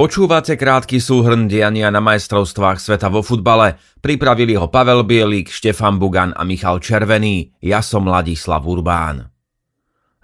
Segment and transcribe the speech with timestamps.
[0.00, 3.76] Počúvate krátky súhrn diania na majstrovstvách sveta vo futbale.
[4.00, 7.52] Pripravili ho Pavel Bielik, Štefan Bugan a Michal Červený.
[7.60, 9.28] Ja som Ladislav Urbán.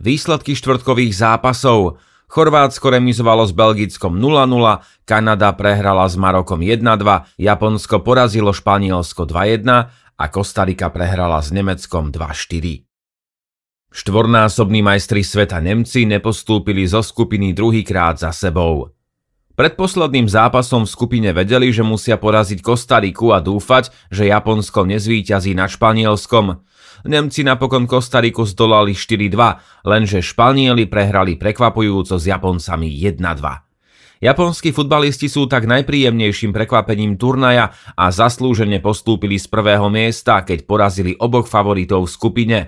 [0.00, 2.00] Výsledky štvrtkových zápasov.
[2.24, 10.24] Chorvátsko remizovalo s Belgickom 0-0, Kanada prehrala s Marokom 1-2, Japonsko porazilo Španielsko 2-1 a
[10.32, 12.80] Kostarika prehrala s Nemeckom 2-4.
[13.92, 18.95] Štvornásobní majstri sveta Nemci nepostúpili zo skupiny druhýkrát za sebou.
[19.56, 25.56] Pred posledným zápasom v skupine vedeli, že musia poraziť Kostariku a dúfať, že Japonsko nezvíťazí
[25.56, 26.60] nad Španielskom.
[27.08, 34.20] Nemci napokon Kostariku zdolali 4-2, lenže Španieli prehrali prekvapujúco s Japoncami 1-2.
[34.20, 41.16] Japonskí futbalisti sú tak najpríjemnejším prekvapením turnaja a zaslúžene postúpili z prvého miesta, keď porazili
[41.16, 42.58] oboch favoritov v skupine.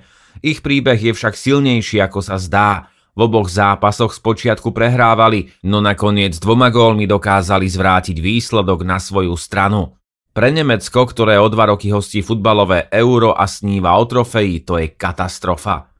[0.40, 2.88] Ich príbeh je však silnejší ako sa zdá.
[3.18, 9.98] V oboch zápasoch spočiatku prehrávali, no nakoniec dvoma gólmi dokázali zvrátiť výsledok na svoju stranu.
[10.30, 14.94] Pre Nemecko, ktoré o dva roky hostí futbalové euro a sníva o trofeji, to je
[14.94, 15.90] katastrofa.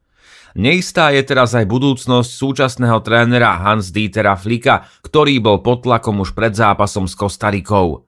[0.54, 6.54] Neistá je teraz aj budúcnosť súčasného trénera Hans-Dietera Flika, ktorý bol pod tlakom už pred
[6.54, 8.07] zápasom s Kostarikou.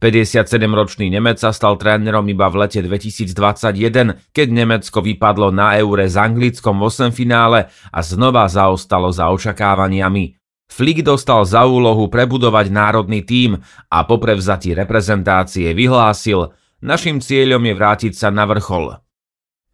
[0.00, 6.16] 57-ročný Nemec sa stal trénerom iba v lete 2021, keď Nemecko vypadlo na eure s
[6.16, 10.40] Anglickom v 8 finále a znova zaostalo za očakávaniami.
[10.72, 13.60] Flick dostal za úlohu prebudovať národný tím
[13.92, 18.96] a po prevzatí reprezentácie vyhlásil, našim cieľom je vrátiť sa na vrchol.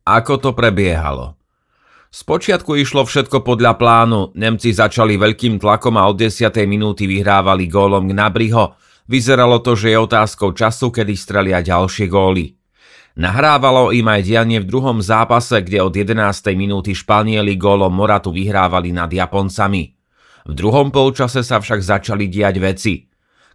[0.02, 1.38] Ako to prebiehalo?
[2.10, 6.48] Spočiatku išlo všetko podľa plánu, Nemci začali veľkým tlakom a od 10.
[6.64, 8.74] minúty vyhrávali gólom k Nabriho,
[9.06, 12.58] Vyzeralo to, že je otázkou času, kedy strelia ďalšie góly.
[13.16, 16.52] Nahrávalo im aj dianie v druhom zápase, kde od 11.
[16.52, 19.96] minúty Španieli gólom Moratu vyhrávali nad Japoncami.
[20.46, 22.94] V druhom polčase sa však začali diať veci.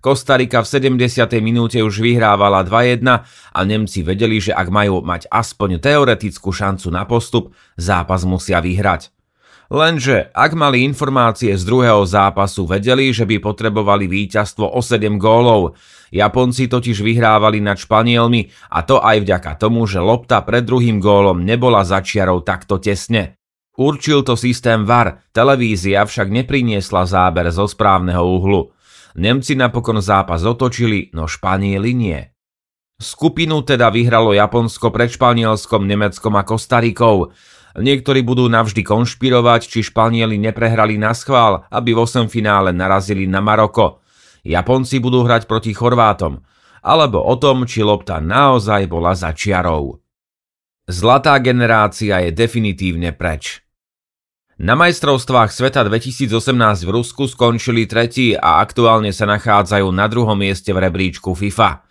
[0.02, 1.30] Kostarika v 70.
[1.46, 3.06] minúte už vyhrávala 2-1
[3.54, 9.14] a Nemci vedeli, že ak majú mať aspoň teoretickú šancu na postup, zápas musia vyhrať.
[9.72, 15.80] Lenže ak mali informácie z druhého zápasu, vedeli, že by potrebovali víťazstvo o 7 gólov.
[16.12, 21.48] Japonci totiž vyhrávali nad Španielmi a to aj vďaka tomu, že lopta pred druhým gólom
[21.48, 23.40] nebola začiarou takto tesne.
[23.80, 28.76] Určil to systém VAR, televízia však nepriniesla záber zo správneho uhlu.
[29.16, 32.20] Nemci napokon zápas otočili, no Španieli nie.
[33.00, 37.32] Skupinu teda vyhralo Japonsko pred Španielskom, Nemeckom a Kostarikou.
[37.80, 43.40] Niektorí budú navždy konšpirovať, či Španieli neprehrali na schvál, aby v 8 finále narazili na
[43.40, 44.04] Maroko.
[44.44, 46.44] Japonci budú hrať proti Chorvátom.
[46.82, 50.02] Alebo o tom, či lopta naozaj bola za čiarou.
[50.90, 53.62] Zlatá generácia je definitívne preč.
[54.62, 56.30] Na majstrovstvách sveta 2018
[56.86, 61.82] v Rusku skončili tretí a aktuálne sa nachádzajú na druhom mieste v rebríčku FIFA.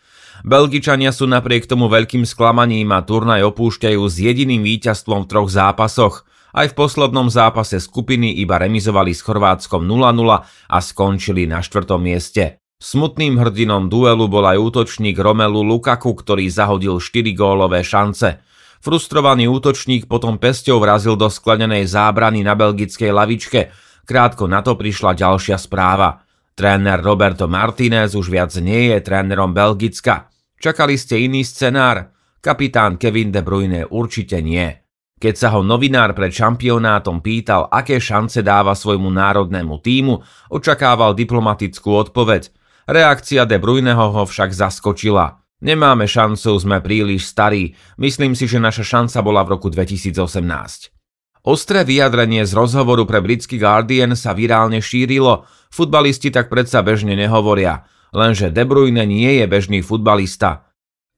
[0.41, 6.25] Belgičania sú napriek tomu veľkým sklamaním a turnaj opúšťajú s jediným víťazstvom v troch zápasoch.
[6.51, 12.59] Aj v poslednom zápase skupiny iba remizovali s Chorvátskom 0-0 a skončili na štvrtom mieste.
[12.81, 18.41] Smutným hrdinom duelu bol aj útočník Romelu Lukaku, ktorý zahodil 4 gólové šance.
[18.81, 23.61] Frustrovaný útočník potom pesťou vrazil do sklenenej zábrany na belgickej lavičke.
[24.09, 26.25] Krátko na to prišla ďalšia správa.
[26.61, 30.29] Tréner Roberto Martinez už viac nie je trénerom Belgicka.
[30.61, 32.13] Čakali ste iný scenár?
[32.37, 34.69] Kapitán Kevin De Bruyne určite nie.
[35.17, 40.21] Keď sa ho novinár pred šampionátom pýtal, aké šance dáva svojmu národnému týmu,
[40.53, 42.53] očakával diplomatickú odpoveď.
[42.85, 45.41] Reakcia De Bruyneho ho však zaskočila.
[45.65, 47.73] Nemáme šancu, sme príliš starí.
[47.97, 51.00] Myslím si, že naša šanca bola v roku 2018.
[51.45, 57.89] Ostré vyjadrenie z rozhovoru pre britský Guardian sa virálne šírilo, futbalisti tak predsa bežne nehovoria
[58.13, 60.71] lenže De Bruyne nie je bežný futbalista.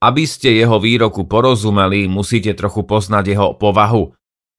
[0.02, 4.12] Aby ste jeho výroku porozumeli, musíte trochu poznať jeho povahu.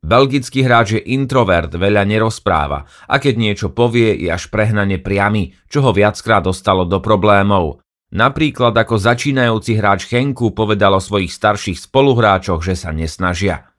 [0.03, 5.79] Belgický hráč je introvert, veľa nerozpráva a keď niečo povie, je až prehnane priamy, čo
[5.79, 7.79] ho viackrát dostalo do problémov.
[8.11, 13.72] Napríklad ako začínajúci hráč Henku povedal o svojich starších spoluhráčoch, že sa nesnažia.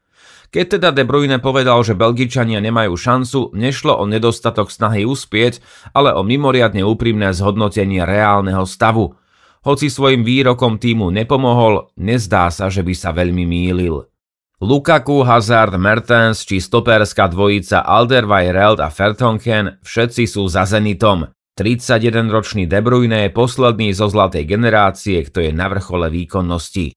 [0.54, 5.58] Keď teda De Bruyne povedal, že Belgičania nemajú šancu, nešlo o nedostatok snahy uspieť,
[5.90, 9.18] ale o mimoriadne úprimné zhodnotenie reálneho stavu.
[9.66, 14.06] Hoci svojim výrokom týmu nepomohol, nezdá sa, že by sa veľmi mýlil.
[14.62, 21.34] Lukaku, Hazard, Mertens či stoperská dvojica Alderweireld a Fertonken všetci sú za Zenitom.
[21.58, 26.94] 31-ročný De Bruyne je posledný zo zlatej generácie, kto je na vrchole výkonnosti.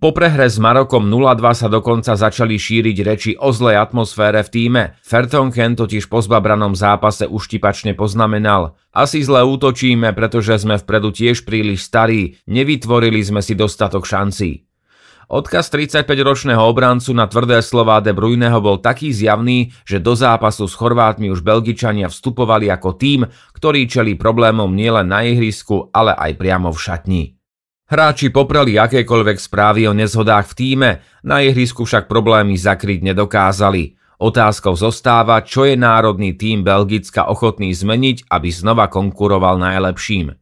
[0.00, 4.82] Po prehre s Marokom 0-2 sa dokonca začali šíriť reči o zlej atmosfére v týme.
[5.04, 8.80] Fertonken totiž po zbabranom zápase uštipačne poznamenal.
[8.96, 14.64] Asi zle útočíme, pretože sme vpredu tiež príliš starí, nevytvorili sme si dostatok šancí.
[15.28, 20.76] Odkaz 35-ročného obrancu na tvrdé slová De Bruyneho bol taký zjavný, že do zápasu s
[20.76, 23.24] Chorvátmi už Belgičania vstupovali ako tým,
[23.56, 27.33] ktorý čelí problémom nielen na ihrisku, ale aj priamo v šatni.
[27.94, 30.90] Hráči popreli akékoľvek správy o nezhodách v týme,
[31.22, 33.94] na ihrisku však problémy zakryť nedokázali.
[34.18, 40.34] Otázkou zostáva, čo je národný tím Belgicka ochotný zmeniť, aby znova konkuroval najlepším.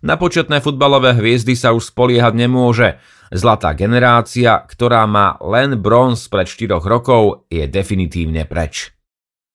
[0.00, 2.96] Na početné futbalové hviezdy sa už spoliehať nemôže.
[3.28, 8.93] Zlatá generácia, ktorá má len bronz pred 4 rokov, je definitívne preč.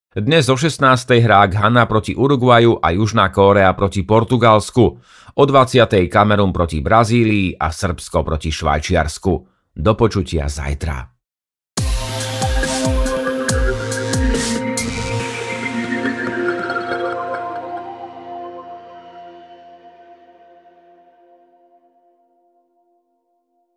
[0.09, 1.21] Dnes o 16.
[1.21, 4.97] hrá Ghana proti Uruguaju a Južná Kórea proti Portugalsku,
[5.35, 6.09] o 20.
[6.09, 9.47] Kamerun proti Brazílii a Srbsko proti Švajčiarsku.
[9.75, 11.18] Do počutia zajtra.